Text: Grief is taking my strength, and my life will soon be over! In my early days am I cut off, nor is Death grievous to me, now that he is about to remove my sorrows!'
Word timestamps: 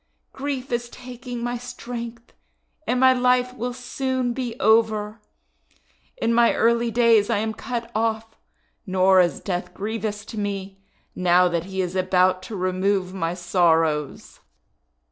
Grief 0.33 0.71
is 0.71 0.89
taking 0.89 1.43
my 1.43 1.59
strength, 1.59 2.33
and 2.87 2.99
my 2.99 3.13
life 3.13 3.53
will 3.53 3.71
soon 3.71 4.33
be 4.33 4.59
over! 4.59 5.21
In 6.17 6.33
my 6.33 6.55
early 6.55 6.89
days 6.89 7.29
am 7.29 7.49
I 7.49 7.53
cut 7.53 7.91
off, 7.93 8.35
nor 8.87 9.21
is 9.21 9.39
Death 9.39 9.75
grievous 9.75 10.25
to 10.25 10.39
me, 10.39 10.79
now 11.13 11.47
that 11.49 11.65
he 11.65 11.81
is 11.81 11.95
about 11.95 12.41
to 12.49 12.55
remove 12.55 13.13
my 13.13 13.35
sorrows!' 13.35 14.39